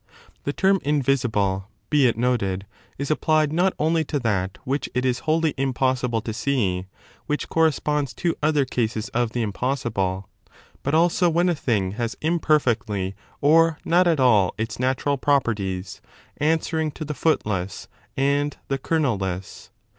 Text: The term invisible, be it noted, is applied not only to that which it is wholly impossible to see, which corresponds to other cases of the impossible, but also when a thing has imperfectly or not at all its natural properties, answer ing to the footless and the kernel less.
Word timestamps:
The 0.45 0.51
term 0.51 0.79
invisible, 0.81 1.67
be 1.91 2.07
it 2.07 2.17
noted, 2.17 2.65
is 2.97 3.11
applied 3.11 3.53
not 3.53 3.75
only 3.77 4.03
to 4.05 4.17
that 4.21 4.57
which 4.63 4.89
it 4.95 5.05
is 5.05 5.19
wholly 5.29 5.53
impossible 5.57 6.21
to 6.21 6.33
see, 6.33 6.87
which 7.27 7.49
corresponds 7.49 8.11
to 8.15 8.35
other 8.41 8.65
cases 8.65 9.09
of 9.09 9.33
the 9.33 9.43
impossible, 9.43 10.27
but 10.81 10.95
also 10.95 11.29
when 11.29 11.49
a 11.49 11.53
thing 11.53 11.91
has 11.91 12.15
imperfectly 12.19 13.13
or 13.41 13.77
not 13.85 14.07
at 14.07 14.19
all 14.19 14.55
its 14.57 14.79
natural 14.79 15.19
properties, 15.19 16.01
answer 16.37 16.79
ing 16.79 16.89
to 16.93 17.05
the 17.05 17.13
footless 17.13 17.87
and 18.17 18.57
the 18.69 18.79
kernel 18.79 19.19
less. 19.19 19.69